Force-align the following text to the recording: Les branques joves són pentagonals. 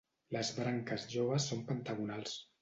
Les 0.35 0.49
branques 0.59 1.03
joves 1.17 1.47
són 1.53 1.63
pentagonals. 1.69 2.35